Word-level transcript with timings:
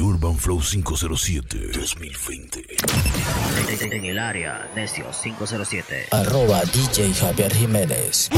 The 0.00 0.06
Urban 0.06 0.34
Flow 0.34 0.60
507 0.62 1.72
2020. 1.74 2.64
En 3.94 4.04
el 4.06 4.18
área, 4.18 4.66
Necio 4.74 5.04
507. 5.12 6.06
Arroba 6.10 6.62
DJ 6.62 7.12
Javier 7.12 7.52
Jiménez. 7.52 8.30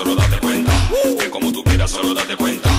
Solo 0.00 0.14
date 0.14 0.38
cuenta. 0.38 0.72
Que 1.18 1.30
como 1.30 1.52
tú 1.52 1.62
quieras, 1.62 1.90
solo 1.90 2.14
date 2.14 2.34
cuenta. 2.36 2.70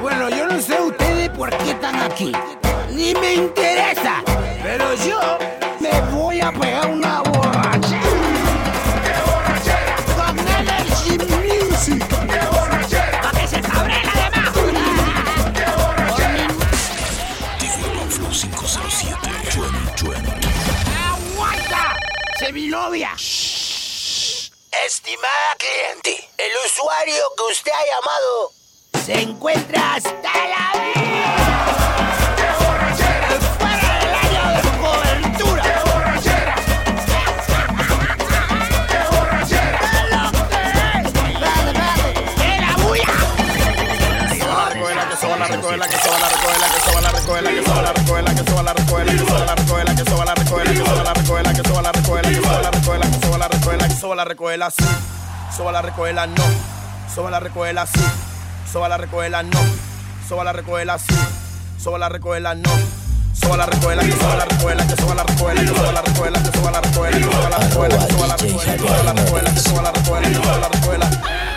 Bueno, 0.00 0.28
yo 0.30 0.46
no 0.46 0.60
sé 0.60 0.80
ustedes 0.80 1.30
por 1.30 1.50
qué 1.58 1.70
están 1.70 1.96
aquí. 2.00 2.32
Ni 2.90 3.14
me 3.14 3.34
interesa. 3.34 4.22
Pero 4.62 4.94
yo 4.94 5.20
me 5.80 6.00
voy 6.12 6.40
a 6.40 6.52
pegar 6.52 6.88
una 6.88 7.20
borrachera. 7.22 8.00
¡Qué 9.04 9.14
borrachera! 9.30 9.96
Con 10.16 10.38
Energy 10.38 11.18
Music. 11.18 12.08
¡Qué 12.08 12.40
borrachera! 12.56 13.20
Para 13.22 13.40
que 13.40 13.48
se 13.48 13.60
cabre 13.60 13.94
la 14.04 14.14
demás. 14.22 14.50
¡Qué 15.54 15.66
borrachera! 15.82 16.48
Flow 18.10 18.30
507 18.30 19.30
2020. 19.56 20.48
¡Aguanta! 21.08 21.96
¡Se 22.38 22.52
mi 22.52 22.66
novia! 22.68 23.10
Estimada 24.86 25.56
cliente, 25.58 26.28
el 26.38 26.52
usuario 26.66 27.22
que 27.36 27.42
usted 27.52 27.72
ha 27.72 27.84
llamado 27.94 28.61
se 29.04 29.20
encuentra 29.20 29.94
hasta 29.94 30.12
la 30.12 30.72
vida. 30.78 31.34
¡Qué 32.36 32.46
borrachera! 32.64 33.28
¡Fuera 33.58 33.88
del 33.98 34.14
área 34.14 34.44
de 34.52 34.62
cobertura! 34.78 35.62
¡Qué 35.62 35.74
borrachera! 35.90 36.54
¡Qué 38.88 38.98
borrachera! 39.10 39.78
¡Qué 39.90 39.98
lo 44.96 45.08
que 45.08 45.16
soba 45.16 45.36
la 45.36 45.48
recuela, 45.48 45.86
que 45.88 45.96
la 45.96 47.10
soba 54.00 54.56
la 54.56 54.70
sí. 54.70 54.84
Soba 55.56 55.72
la 55.72 55.82
no. 56.26 56.44
Soba 57.12 57.30
la 57.30 57.40
sí. 57.86 58.31
Soba 58.72 58.88
la 58.88 58.96
recuela, 58.96 59.42
no. 59.42 59.58
Soba 60.26 60.44
la 60.44 60.52
recuela, 60.54 60.98
sí. 60.98 61.14
Soba 61.78 61.98
la 61.98 62.08
recuela, 62.08 62.54
no. 62.54 62.70
Soba 63.34 63.58
la 63.58 63.66
recuela, 63.66 64.02
que 64.02 64.12
soba 64.12 64.36
la 64.36 64.44
recuela, 64.46 64.86
que 64.86 64.96
soba 64.96 65.14
la 65.14 65.24
recuela, 65.24 65.62
que 65.62 65.74
soba 65.76 65.92
la 65.92 66.00
recuela, 66.00 66.42
que 66.42 66.52
soba 66.52 66.70
la 66.70 66.80
recuela, 66.80 67.18
que 67.20 67.30
soba 67.30 67.50
la 67.50 67.58
recuela, 67.58 67.98
que 67.98 68.12
soba 68.14 68.26
la 68.28 68.36
recuela, 68.38 68.72
que 68.72 68.88
soba 68.88 69.02
la 69.02 69.12
recuela, 69.12 69.50
que 69.52 69.60
soba 69.60 69.82
la 69.82 69.92
recuela, 69.92 70.28
que 70.28 70.34
soba 70.34 70.58
la 70.58 70.68
recuela. 70.68 71.51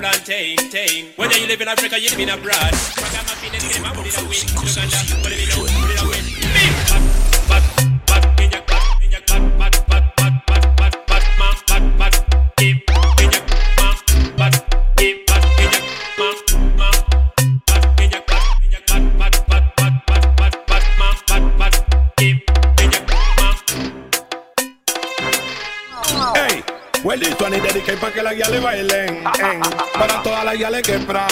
plantain, 0.00 0.56
tain. 0.70 1.12
Whether 1.16 1.36
you 1.38 1.46
live 1.46 1.60
in 1.60 1.68
Africa, 1.68 2.00
you 2.00 2.08
live 2.10 2.20
in 2.20 2.30
abroad. 2.30 2.72
But 2.96 3.12
I'm 3.12 3.24
a 3.24 3.36
feeling, 3.36 3.60
I'm 3.84 3.92
a 7.86 7.89
dediqué 28.30 28.30
pa' 28.30 28.30
que 28.30 28.34
la 28.34 28.34
guía 28.34 28.48
le 28.50 28.60
bailen. 28.60 29.24
en, 29.40 29.60
para 29.98 30.22
todas 30.22 30.44
las 30.44 30.54
guiales 30.54 30.82
que 30.82 30.98
pra. 30.98 31.26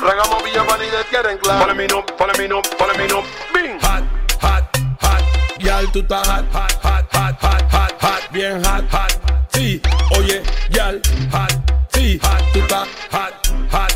Regamos 0.00 0.44
Villa 0.44 0.62
Vanilla 0.62 1.04
quieren 1.08 1.38
claro. 1.38 1.60
Ponle 1.60 1.74
mi 1.74 1.86
no, 1.86 2.04
ponle 2.06 2.34
mi 2.38 2.48
no, 2.48 2.62
ponle 2.78 2.98
mi 2.98 3.08
no. 3.08 3.22
Bing. 3.54 3.78
Hot, 3.80 4.04
hot, 4.40 4.64
hot. 5.00 5.22
Yal, 5.58 5.90
tú 5.92 6.00
estás 6.00 6.26
hot, 6.26 6.44
hot, 6.52 6.72
hot, 6.82 7.12
hot, 7.12 7.42
hot, 7.42 7.72
hot, 7.72 8.02
hot. 8.02 8.32
Bien 8.32 8.64
hot, 8.64 8.84
hot. 8.90 9.46
Sí, 9.52 9.80
oye, 10.18 10.42
yal, 10.70 11.00
hot. 11.32 11.52
Sí, 11.92 12.18
hot, 12.22 12.52
tú 12.52 12.58
estás 12.60 12.88
hot, 13.10 13.34
hot. 13.70 13.92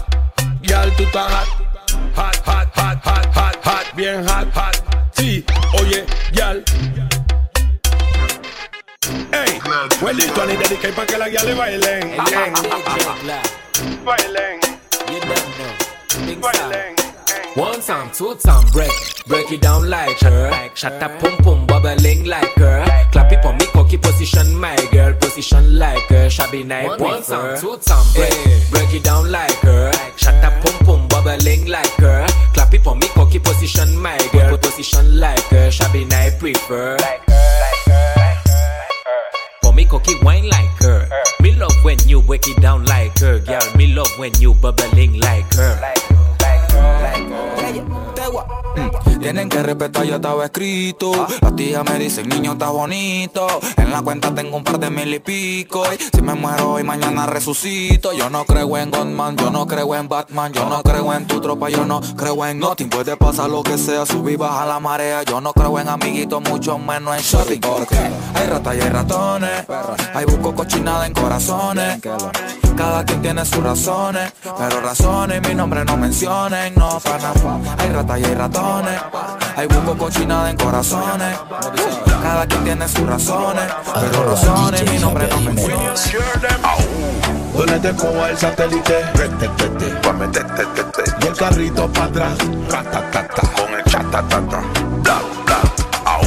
Yal, 0.62 0.90
tú 0.96 1.02
estás. 1.04 1.32
Hot, 1.32 1.63
Huelito 10.14 10.46
ni 10.46 10.56
dediqué 10.56 10.92
pa' 10.92 11.04
que 11.04 11.18
la 11.18 11.28
guía 11.28 11.42
le 11.42 11.54
bailen. 11.54 12.02
en, 12.12 12.18
Bailen. 14.04 14.60
Bailen. 16.40 16.94
Eh. 16.94 17.60
One 17.60 17.80
time, 17.80 18.12
two 18.12 18.36
time, 18.36 18.64
break, 18.72 18.92
break 19.26 19.50
it 19.50 19.60
down 19.60 19.90
like 19.90 20.16
her. 20.20 20.70
Shut 20.74 21.02
up, 21.02 21.18
pum 21.18 21.36
pum, 21.38 21.66
bubbling 21.66 22.26
like 22.26 22.54
her. 22.58 22.84
Clap 23.10 23.32
it 23.32 23.42
for 23.42 23.54
me, 23.54 23.66
cocky 23.72 23.96
position, 23.98 24.54
my 24.56 24.76
girl, 24.92 25.14
position 25.14 25.80
like 25.80 26.06
her. 26.10 26.30
Shabby 26.30 26.62
night, 26.62 27.00
one 27.00 27.20
time, 27.24 27.58
two 27.58 27.76
time, 27.78 28.06
break, 28.14 28.32
eh, 28.32 28.60
break 28.70 28.94
it 28.94 29.02
down 29.02 29.32
like 29.32 29.58
her. 29.62 29.90
Shut 30.16 30.44
up, 30.44 30.64
pum 30.64 30.78
pum, 30.86 31.08
bubbling 31.08 31.66
like 31.66 31.90
her. 31.98 32.24
Clap 32.52 32.72
it 32.72 32.84
for 32.84 32.94
me, 32.94 33.08
cocky 33.14 33.40
position, 33.40 33.96
my 33.98 34.16
girl, 34.32 34.56
position 34.58 35.18
like 35.18 35.42
her. 35.50 35.72
Shabby 35.72 36.04
night, 36.04 36.38
prefer. 36.38 36.96
For 36.98 37.33
me, 39.74 39.84
cocky 39.84 40.14
wine 40.22 40.48
like 40.48 40.70
her. 40.82 41.08
Me 41.40 41.52
love 41.54 41.74
when 41.82 41.98
you 42.06 42.22
break 42.22 42.46
it 42.46 42.60
down 42.60 42.84
like 42.86 43.18
her, 43.18 43.38
girl. 43.38 43.60
Me 43.76 43.88
love 43.88 44.10
when 44.18 44.32
you 44.38 44.54
bubbling 44.54 45.20
like 45.20 45.52
her. 45.54 45.80
Mm, 48.76 49.13
Tienen 49.20 49.48
que 49.48 49.62
respetar, 49.62 50.04
ya 50.04 50.16
estaba 50.16 50.44
escrito. 50.44 51.26
Las 51.40 51.56
tías 51.56 51.84
me 51.84 51.98
dicen, 51.98 52.28
niño, 52.28 52.52
está 52.52 52.70
bonito. 52.70 53.46
En 53.76 53.90
la 53.90 54.02
cuenta 54.02 54.34
tengo 54.34 54.56
un 54.56 54.64
par 54.64 54.78
de 54.78 54.90
mil 54.90 55.14
y 55.14 55.18
pico. 55.18 55.84
Y 55.92 56.16
si 56.16 56.22
me 56.22 56.34
muero 56.34 56.72
hoy, 56.72 56.82
mañana 56.82 57.26
resucito. 57.26 58.12
Yo 58.12 58.28
no 58.30 58.44
creo 58.44 58.76
en 58.76 58.90
Godman, 58.90 59.36
yo 59.36 59.50
no 59.50 59.66
creo 59.66 59.94
en 59.94 60.08
Batman. 60.08 60.52
Yo 60.52 60.68
no 60.68 60.82
creo 60.82 61.12
en 61.14 61.26
tu 61.26 61.40
tropa, 61.40 61.68
yo 61.70 61.84
no 61.86 62.00
creo 62.16 62.44
en 62.46 62.58
nothing. 62.58 62.88
Puede 62.88 63.16
pasar 63.16 63.48
lo 63.50 63.62
que 63.62 63.78
sea, 63.78 64.04
subir, 64.04 64.38
baja 64.38 64.66
la 64.66 64.80
marea. 64.80 65.22
Yo 65.22 65.40
no 65.40 65.52
creo 65.52 65.78
en 65.78 65.88
amiguitos, 65.88 66.42
mucho 66.42 66.78
menos 66.78 67.16
en 67.16 67.22
shopping. 67.22 67.60
Porque 67.60 67.96
hay 68.34 68.46
ratas 68.46 68.76
y 68.76 68.80
hay 68.80 68.90
ratones. 68.90 69.64
Hay 70.14 70.24
busco 70.26 70.54
cochinada 70.54 71.06
en 71.06 71.14
corazones. 71.14 72.00
Cada 72.76 73.04
quien 73.04 73.22
tiene 73.22 73.44
sus 73.44 73.62
razones. 73.62 74.32
Pero 74.42 74.80
razones, 74.80 75.40
mi 75.48 75.54
nombre 75.54 75.84
no 75.84 75.96
mencionen. 75.96 76.74
No, 76.74 77.00
pana. 77.00 77.32
Hay 77.78 77.90
ratas 77.90 78.20
y 78.20 78.24
hay 78.24 78.34
ratones. 78.34 79.00
Hay 79.56 79.68
busco 79.68 79.96
cochinada 79.96 80.50
en 80.50 80.56
corazones. 80.56 81.38
Cada 82.22 82.46
quien 82.46 82.64
tiene 82.64 82.88
sus 82.88 83.06
razones. 83.06 83.64
Pero 84.00 84.30
razones, 84.30 84.90
mi 84.90 84.98
nombre 84.98 85.28
no 85.28 85.36
Javier 85.36 85.54
mencionen. 85.54 85.96
Jiménez. 85.96 86.34
Donde 87.54 87.78
te 87.78 87.94
coja 87.94 88.30
el 88.30 88.38
satélite, 88.38 89.04
y 91.20 91.26
el 91.26 91.36
carrito 91.36 91.88
para 91.92 92.06
atrás. 92.06 92.38
Con 93.54 93.74
el 93.74 93.84
chatatata. 93.84 94.60
Da, 95.02 95.20
da, 95.46 95.60
au. 96.04 96.24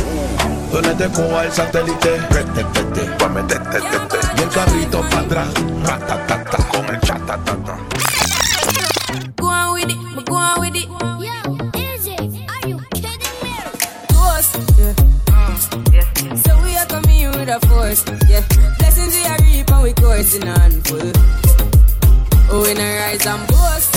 Donde 0.72 0.96
te 0.96 1.10
coja 1.10 1.44
el 1.44 1.52
satélite, 1.52 2.22
y 4.38 4.42
el 4.42 4.50
carrito 4.50 5.02
para 5.10 5.22
atrás. 5.22 5.48
Con 6.72 6.86
el 6.96 7.02
chatatata. 7.02 7.67
A 17.58 17.68
force, 17.68 18.04
yeah. 18.28 18.44
Blessings 18.78 19.14
we 19.16 19.26
are 19.26 19.38
reap 19.42 19.72
and 19.72 19.84
we 19.84 19.94
coursing 19.94 20.48
on 20.48 20.72
full. 20.82 21.12
Oh, 22.50 22.62
we 22.62 22.74
rise 22.76 23.26
and 23.26 23.48
boast. 23.48 23.92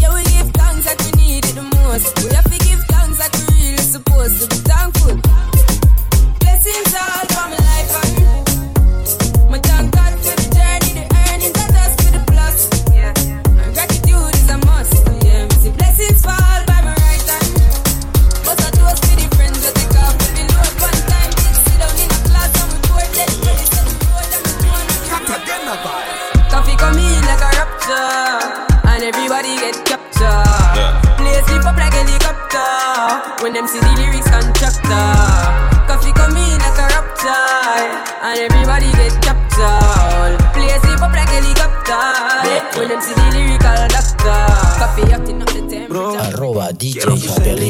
Yeah, 0.00 0.14
we 0.14 0.22
give 0.24 0.50
thanks 0.52 0.84
that 0.86 0.98
we 1.04 1.22
need 1.22 1.44
it 1.44 1.54
the 1.54 1.62
most. 1.62 2.14
We 2.24 2.57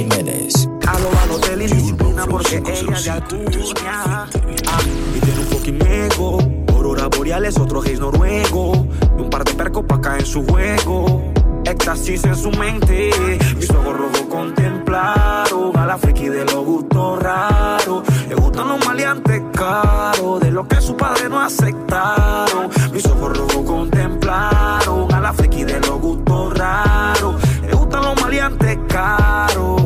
Jiménez. 0.08 0.68
A 0.86 0.98
lo 1.00 1.10
malo 1.10 1.38
de 1.38 1.56
la 1.56 1.64
indisciplina 1.64 2.26
porque 2.26 2.56
ella 2.56 3.00
de 3.02 3.10
Acuña. 3.10 4.26
Ah, 4.66 4.80
y 5.14 5.20
tiene 5.20 5.40
un 5.40 5.46
fucking 5.46 5.86
ego. 5.86 6.38
Aurora 6.74 7.08
boreales, 7.08 7.58
otro 7.58 7.80
gays 7.80 8.00
noruego. 8.00 8.86
Y 9.18 9.22
un 9.22 9.30
par 9.30 9.44
de 9.44 9.54
percos 9.54 9.84
pa' 9.84 10.00
caer 10.00 10.20
en 10.20 10.26
su 10.26 10.44
juego. 10.46 11.22
Éxtasis 11.64 12.24
en 12.24 12.36
su 12.36 12.50
mente. 12.52 13.10
Mis 13.56 13.70
ojos 13.70 13.96
rojos 13.96 14.22
contemplaron 14.30 15.76
a 15.76 15.86
la 15.86 15.98
friki 15.98 16.28
de 16.28 16.44
los 16.44 16.64
gustos 16.64 17.22
raros. 17.22 18.02
Le 18.28 18.34
gustan 18.34 18.68
los 18.68 18.86
maleantes 18.86 19.42
caros. 19.52 20.40
De 20.40 20.50
lo 20.50 20.66
que 20.66 20.80
su 20.80 20.96
padre 20.96 21.28
no 21.28 21.40
aceptaron. 21.40 22.70
Mis 22.92 23.04
ojos 23.06 23.36
rojos 23.36 23.64
contemplaron 23.66 25.12
a 25.12 25.20
la 25.20 25.32
friki 25.32 25.64
de 25.64 25.80
los 25.80 26.00
gustos 26.00 26.56
raros. 26.56 27.34
Le 27.62 27.74
gustan 27.74 28.02
los 28.04 28.20
maleantes 28.22 28.78
caros. 28.88 29.77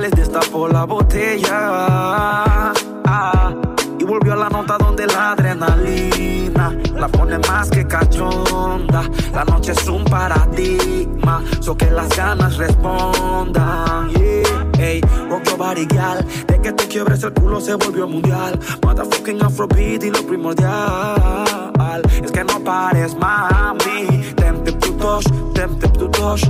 Cristales, 0.00 0.10
destapó 0.12 0.68
la 0.68 0.84
botella. 0.84 2.72
Ah, 3.04 3.54
y 3.98 4.04
volvió 4.04 4.32
a 4.32 4.36
la 4.36 4.48
nota 4.48 4.76
donde 4.78 5.06
la 5.06 5.32
adrenalina 5.32 6.76
la 6.96 7.08
pone 7.08 7.38
más 7.38 7.70
que 7.70 7.86
cachonda. 7.86 9.02
La 9.32 9.44
noche 9.44 9.72
es 9.72 9.88
un 9.88 10.04
paradigma, 10.04 11.42
so 11.60 11.76
que 11.76 11.90
las 11.90 12.08
ganas 12.16 12.56
respondan. 12.56 14.10
Yeah, 14.10 14.66
ey, 14.78 15.00
rock 15.28 15.44
your 15.44 15.58
body, 15.58 15.86
gal. 15.86 16.24
De 16.46 16.60
que 16.60 16.72
te 16.72 16.86
quiebres 16.88 17.22
el 17.22 17.32
culo 17.32 17.60
se 17.60 17.74
volvió 17.74 18.06
mundial. 18.06 18.58
Motherfucking 18.82 19.42
afrobeat 19.42 20.04
y 20.04 20.10
lo 20.10 20.22
primordial. 20.26 22.02
Es 22.22 22.30
que 22.30 22.44
no 22.44 22.60
pares, 22.60 23.16
mami. 23.16 24.34
Tempted 24.36 24.78
to 24.78 24.92
touch, 24.98 25.24
tempted 25.54 25.92
to 25.94 26.08
touch. 26.08 26.44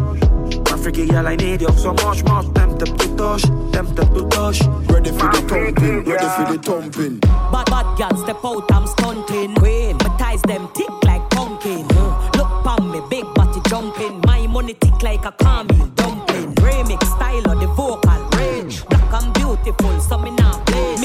One 0.71 0.79
freaky 0.79 1.07
girl, 1.07 1.27
I 1.27 1.37
need 1.37 1.63
you 1.63 1.73
so 1.77 1.93
much, 1.93 2.23
much. 2.25 2.70
Tempted 2.81 2.99
to 2.99 3.17
touch, 3.17 3.43
tempted 3.73 4.15
to 4.15 4.29
touch. 4.31 4.61
Ready 4.89 5.11
for 5.11 5.29
the 5.29 5.45
thumping, 5.47 6.05
ready 6.05 6.29
for 6.37 6.51
the 6.51 6.59
thumping. 6.63 7.19
Bad 7.53 7.67
bad 7.67 7.99
girl 7.99 8.17
step 8.17 8.43
out, 8.43 8.73
I'm 8.73 8.87
stunting. 8.87 9.55
Queen, 9.57 9.99
my 9.99 10.17
ties 10.17 10.41
them 10.43 10.67
tick 10.75 10.89
like 11.05 11.29
pumpkin. 11.29 11.85
Uh, 11.91 12.31
look 12.39 12.49
pon 12.65 12.91
me, 12.91 13.03
big 13.11 13.27
body 13.35 13.61
jumping. 13.69 14.23
My 14.25 14.47
money 14.47 14.73
tick 14.73 15.03
like 15.03 15.27
a 15.27 15.33
caramel 15.33 15.89
dumpling. 15.89 16.55
Remix 16.55 17.05
style 17.17 17.51
of 17.51 17.61
the 17.61 17.67
vocal 17.67 18.31
range. 18.39 18.83
Black 18.87 19.13
and 19.13 19.35
beautiful, 19.35 20.01
so 20.01 20.17
me 20.17 20.31
now 20.31 20.59
play. 20.65 20.97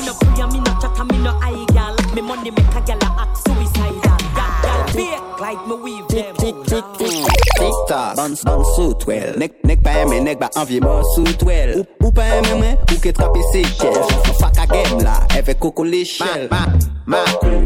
money 2.25 2.51
make 2.51 2.75
a 2.75 2.82
gal 2.82 2.98
a 2.98 3.22
act 3.22 3.38
suicidal. 3.38 4.01
Gal, 4.01 4.51
gal 4.63 4.88
fake 4.88 5.39
like 5.39 5.67
me 5.67 5.75
weave 5.75 6.08
them. 6.08 7.35
Victor, 7.60 8.14
ban, 8.16 8.34
ban 8.44 8.64
sou 8.75 8.94
twel 8.94 9.36
Nek, 9.38 9.58
nek 9.64 9.84
pa 9.86 9.94
eme, 10.02 10.20
nek 10.25 10.40
ba 10.42 10.50
anvye 10.60 10.82
man 10.84 11.04
sou 11.14 11.36
twel 11.40 11.75
Ou, 11.78 11.88
ou 12.04 12.12
pa 12.16 12.25
eme 12.40 12.58
mwen, 12.60 12.78
ou 12.90 13.02
ke 13.04 13.14
trape 13.16 13.42
se 13.52 13.64
chel 13.78 14.00
Fak 14.42 14.62
a 14.64 14.68
gem 14.74 15.00
la, 15.06 15.20
eve 15.38 15.56
koko 15.62 15.86
le 15.88 16.04
chel 16.10 16.48
Ma, 16.52 16.66
ma, 17.06 17.24
kou, 17.42 17.66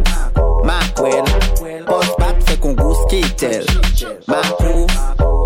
ma 0.68 0.80
kwel 1.00 1.28
Pos 1.90 2.16
bat 2.20 2.42
fe 2.48 2.60
kon 2.64 2.76
gous 2.80 3.06
ki 3.12 3.24
tel 3.40 3.66
Makou, 4.30 4.86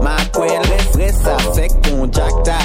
makwel 0.03 0.65
Res, 0.71 0.95
res 0.99 1.21
sa 1.23 1.37
fek 1.53 1.77
kon 1.87 2.09
jak 2.11 2.41
ta 2.47 2.59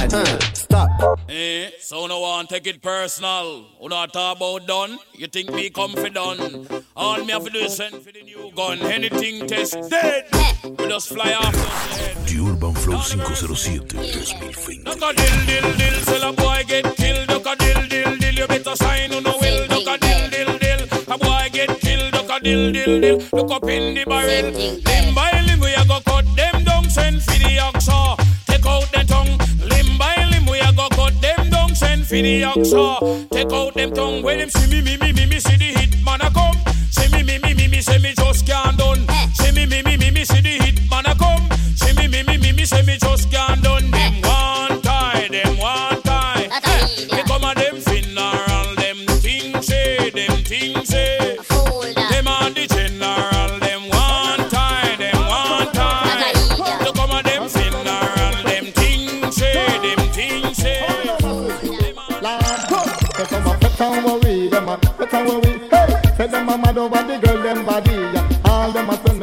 Stop 0.71 1.21
Eh, 1.29 1.71
so 1.81 2.07
no 2.07 2.21
one 2.21 2.47
take 2.47 2.67
it 2.67 2.83
personal. 2.83 3.65
Who 3.81 3.89
not 3.89 4.13
talk 4.13 4.37
about 4.37 4.67
done? 4.67 4.99
You 5.15 5.27
think 5.27 5.51
me 5.53 5.71
come 5.71 5.93
for 5.93 6.09
done? 6.09 6.67
All 6.97 7.19
me 7.25 7.33
have 7.33 7.45
to 7.45 7.51
do 7.51 7.59
is 7.61 7.77
send 7.77 7.95
for 8.03 8.13
the 8.13 8.23
new 8.23 8.51
gun. 8.55 8.79
Anything 8.81 9.47
test 9.47 9.77
dead. 9.91 10.27
We 10.65 10.89
just 10.89 11.09
fly 11.09 11.33
off 11.35 11.53
the 11.53 11.59
head. 11.59 12.17
The 12.27 12.37
Urban 12.51 12.75
Flow 12.75 12.99
507 12.99 13.89
2020. 13.89 14.85
Duck 14.85 14.97
a 14.97 15.13
dill 15.15 15.47
dill 15.47 15.77
dill, 15.77 16.01
till 16.05 16.23
a 16.29 16.33
boy 16.33 16.63
get 16.67 16.97
killed. 16.97 17.29
Duck 17.29 17.47
a 17.47 17.57
dill 17.57 17.87
dill 17.89 18.17
dill, 18.19 18.35
you 18.35 18.47
better 18.47 18.77
sign 18.77 19.13
on 19.15 19.23
no 19.23 19.37
will. 19.41 19.67
Duck 19.69 19.87
a 19.87 19.99
dill 19.99 20.31
dill 20.31 20.59
dill, 20.59 20.83
a 21.15 21.19
boy 21.19 21.49
get 21.53 21.81
killed. 21.81 22.13
Duck 22.13 22.31
a 22.31 22.41
dill 22.43 22.73
dill 22.73 23.01
dill, 23.01 23.19
look 23.33 23.51
up 23.51 23.65
in 23.69 23.95
the 23.95 24.05
barrel. 24.05 24.51
Limb 24.53 25.15
by 25.15 25.31
limb 25.47 25.61
we 25.61 25.73
a 25.75 25.85
go 25.87 26.01
cut 26.01 26.25
them 26.37 26.65
down, 26.65 26.89
send 26.91 27.23
for 27.23 27.39
the 27.39 27.57
oxa. 27.69 28.17
Take 28.47 28.67
out 28.67 28.91
the 28.93 29.05
tongue. 29.07 29.39
Limb 29.69 29.99
by 29.99 30.15
limb 30.17 30.27
for 32.09 32.15
the 32.15 32.43
oxa. 32.43 33.29
Take 33.31 33.53
out 33.53 33.75
them 33.75 33.93
tongue. 33.93 34.23
When 34.23 34.38
them 34.38 34.49
see 34.49 34.71
me 34.71 34.81
me 34.81 34.97
me 34.97 35.12
me 35.12 35.27
me 35.27 35.38
see 35.38 35.57
the 35.57 35.79
hit 35.79 36.03
man 36.03 36.21
a 36.23 36.31
come. 36.31 36.57
See 36.91 37.09
me 37.12 37.23
me 37.23 37.38
me 37.38 37.55
me 37.55 37.69
me 37.69 37.81
say 37.83 37.99
me 37.99 38.15
just 38.15 38.47
can't 38.47 38.79
done. 38.79 39.07
See 39.35 39.53
me 39.53 39.67
me 39.67 39.83
me 39.83 39.97
me 39.97 40.11
me 40.11 40.25
see 40.25 40.41
the 40.41 40.57
hit 40.65 40.91
man 40.91 41.05
a 41.07 41.15
come. 41.15 41.45
See 41.77 41.93
me 41.95 42.09
me 42.09 42.23
me 42.23 42.38
me 42.38 42.53
me 42.53 42.65
say 42.65 42.83
me 42.83 42.97
just 42.97 43.08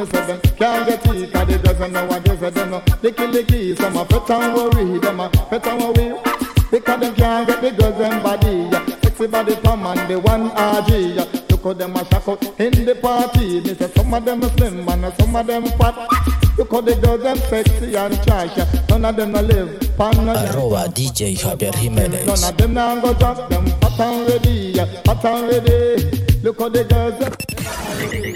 me 0.05 0.11
say 0.11 0.25
them 0.27 0.39
can't 0.57 0.87
get 0.87 1.05
it, 1.05 1.33
'cause 1.33 1.47
they 1.47 1.57
doesn't 1.57 1.91
know 1.93 2.05
what 2.05 2.23
they 2.23 2.37
say. 2.37 2.49
Them 2.49 2.71
no 2.71 2.79
licky 3.01 3.31
licky. 3.31 3.77
Some 3.77 3.97
a 3.97 4.05
pet 4.05 4.29
and 4.29 4.53
worry, 4.55 4.99
them 4.99 5.19
a 5.19 5.29
pet 5.29 5.67
and 5.67 5.81
worry. 5.81 6.13
Because 6.71 6.99
them 6.99 7.15
can't 7.15 7.47
get 7.47 7.61
the 7.61 7.71
girls, 7.71 7.97
them 7.97 8.23
body. 8.23 8.67
Yeah. 8.71 8.85
Sexy 9.03 9.27
body 9.27 9.55
from 9.55 9.85
and 9.85 10.09
the 10.09 10.19
one 10.19 10.49
RG. 10.51 11.15
Yeah. 11.15 11.25
Look 11.49 11.63
how 11.63 11.73
them 11.73 11.95
a 11.95 12.05
shock 12.05 12.27
out 12.27 12.43
in 12.59 12.85
the 12.85 12.95
party. 12.95 13.61
Me 13.61 13.73
say 13.75 13.89
some 13.95 14.13
of 14.13 14.25
them 14.25 14.41
slim 14.57 14.87
and 14.87 15.13
some 15.19 15.35
of 15.35 15.47
them 15.47 15.65
fat. 15.77 15.95
Look 16.57 16.71
how 16.71 16.81
the 16.81 16.95
girls 16.95 17.23
them 17.23 17.37
sexy 17.49 17.95
and 17.95 18.15
shy. 18.25 18.49
Yeah. 18.57 18.65
None 18.89 19.05
of 19.05 19.15
them 19.15 19.31
no 19.31 19.41
live. 19.41 19.97
Pan 19.97 20.25
no 20.25 20.33
Arroba 20.33 20.89
DJ 20.93 21.35
Javier 21.35 21.73
Jimenez. 21.75 22.25
None 22.25 22.49
of 22.49 22.57
them 22.57 22.73
now 22.73 22.99
go 22.99 23.13
drop 23.13 23.49
them 23.49 23.65
hot 23.81 23.99
and 23.99 24.29
ready, 24.29 24.73
yeah, 24.75 24.85
hot 25.05 25.25
and 25.25 25.47
ready. 25.49 26.24
Look 26.45 26.59
how 26.59 26.69
the 26.69 26.83
girls 26.83 27.17
them 27.17 27.33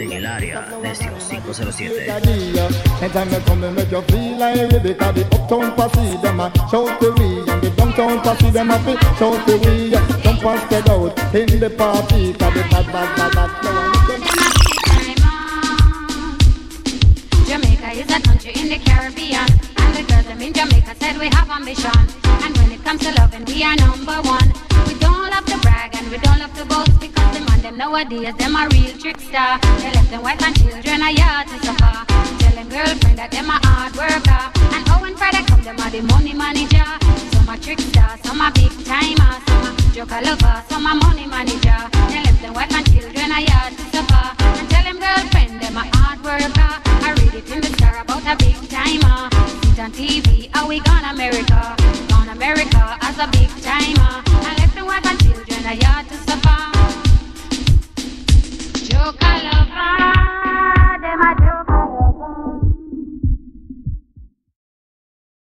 En 0.01 0.11
el 0.11 0.25
área, 0.25 0.67
Necio 0.81 1.11
507. 1.29 2.07
ready, 2.07 2.53
yeah. 2.55 2.67
Anytime 3.03 3.43
come, 3.45 3.61
they 3.61 3.69
make 3.69 3.91
you 3.91 4.01
feel 4.01 4.35
like 4.35 4.71
ready. 4.71 4.95
Cause 4.95 5.13
the 5.13 5.25
uptown 5.25 5.75
posse, 5.75 6.17
them 6.17 6.39
a 6.39 6.51
shout 6.71 6.99
the 6.99 7.11
we, 7.19 7.45
and 7.51 7.61
the 7.61 7.69
downtown 7.77 8.19
posse, 8.21 8.49
them 8.49 8.71
a 8.71 8.79
fi 8.79 8.97
shout 9.19 9.45
the 9.45 9.57
we. 9.61 9.89
Yeah. 9.91 10.01
Jump 10.23 10.43
and 10.43 10.59
spread 10.61 10.89
out 10.89 11.35
in 11.35 11.59
the 11.59 11.69
party, 11.69 12.33
cause 12.33 12.53
the 12.55 12.61
bad, 12.71 12.85
bad, 12.87 13.15
bad, 13.15 13.31
bad 13.35 13.51
flow. 13.61 13.93
Jamaica 17.45 17.89
is 17.93 18.09
a 18.09 18.19
country 18.21 18.53
in 18.55 18.69
the 18.69 18.79
Caribbean. 18.89 19.45
And 19.77 19.93
the 19.93 20.01
girls 20.09 20.25
them 20.25 20.41
in 20.41 20.51
Jamaica 20.51 20.95
said 20.99 21.19
we 21.19 21.27
have 21.27 21.47
ambition. 21.51 21.93
And 22.25 22.57
when 22.57 22.71
it 22.71 22.83
comes 22.83 23.01
to 23.05 23.11
loving, 23.21 23.45
we 23.45 23.61
are 23.61 23.75
number 23.75 24.19
one. 24.23 24.68
Don't 25.09 25.29
love 25.33 25.45
to 25.45 25.57
brag 25.65 25.95
and 25.95 26.07
we 26.11 26.17
don't 26.19 26.39
love 26.39 26.53
to 26.53 26.65
boast 26.65 26.99
because 26.99 27.29
the 27.33 27.41
man 27.47 27.61
them 27.61 27.77
nowadays 27.77 28.35
them 28.35 28.55
a 28.55 28.67
real 28.69 28.93
trickster. 29.01 29.49
They 29.81 29.91
left 29.97 30.09
them 30.11 30.21
wife 30.21 30.41
and 30.45 30.55
children 30.61 31.01
a 31.01 31.09
yard 31.09 31.47
to 31.49 31.57
suffer. 31.65 31.95
Tell 32.39 32.53
them 32.53 32.69
girlfriend 32.69 33.17
that 33.17 33.31
them 33.31 33.49
a 33.49 33.57
hard 33.65 33.93
worker. 33.97 34.43
And 34.75 34.83
when 35.01 35.17
Friday 35.17 35.43
come 35.49 35.63
them 35.63 35.79
a 35.81 35.89
the 35.89 36.01
money 36.13 36.33
manager. 36.33 36.85
Some 37.33 37.49
a 37.49 37.57
trickster, 37.57 38.05
some 38.21 38.41
a 38.41 38.51
big 38.53 38.69
timer, 38.85 39.33
some 39.49 39.65
a 39.65 39.71
joker 39.97 40.21
lover, 40.21 40.61
some 40.69 40.85
a 40.85 40.93
money 40.93 41.25
manager. 41.25 41.79
They 42.13 42.21
left 42.21 42.41
them 42.41 42.53
wife 42.53 42.73
and 42.77 42.85
children 42.93 43.31
a 43.33 43.41
yard 43.41 43.73
to 43.73 43.83
suffer. 43.89 44.25
And 44.61 44.69
tell 44.69 44.83
them 44.85 44.99
girlfriend 45.01 45.57
them 45.57 45.77
a 45.81 45.85
hard 45.97 46.21
worker. 46.21 46.71
I 46.85 47.17
read 47.17 47.33
it 47.33 47.49
in 47.49 47.61
the 47.65 47.71
star 47.81 47.97
about 48.05 48.21
a 48.29 48.37
big 48.37 48.57
timer. 48.69 49.33
See 49.65 49.73
it 49.73 49.79
on 49.81 49.91
TV, 49.91 50.49
how 50.53 50.67
we 50.69 50.79
gone 50.81 51.05
America. 51.09 51.75
Gone 52.13 52.29
America 52.29 52.97
as 53.01 53.17
a 53.17 53.27
big 53.33 53.49
timer. 53.65 54.28